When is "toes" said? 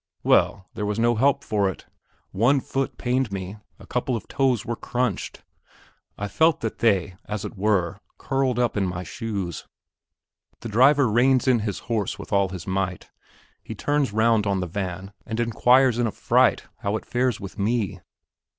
4.27-4.65